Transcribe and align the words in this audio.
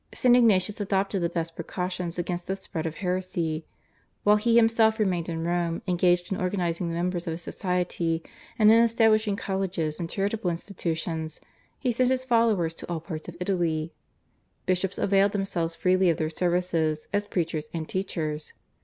St. 0.15 0.35
Ignatius 0.35 0.81
adopted 0.81 1.21
the 1.21 1.29
best 1.29 1.55
precautions 1.55 2.17
against 2.17 2.47
the 2.47 2.55
spread 2.55 2.87
of 2.87 2.95
heresy. 2.95 3.67
While 4.23 4.37
he 4.37 4.55
himself 4.55 4.97
remained 4.97 5.29
in 5.29 5.43
Rome 5.43 5.83
engaged 5.85 6.31
in 6.31 6.41
organising 6.41 6.89
the 6.89 6.95
members 6.95 7.27
of 7.27 7.33
his 7.33 7.43
society 7.43 8.23
and 8.57 8.71
in 8.71 8.81
establishing 8.81 9.35
colleges 9.35 9.99
and 9.99 10.09
charitable 10.09 10.49
institutions, 10.49 11.39
he 11.77 11.91
sent 11.91 12.09
his 12.09 12.25
followers 12.25 12.73
to 12.77 12.89
all 12.89 12.99
parts 12.99 13.27
of 13.27 13.37
Italy. 13.39 13.93
Bishops 14.65 14.97
availed 14.97 15.33
themselves 15.33 15.75
freely 15.75 16.09
of 16.09 16.17
their 16.17 16.31
services 16.31 17.07
as 17.13 17.27
preachers 17.27 17.69
and 17.71 17.87
teachers. 17.87 18.53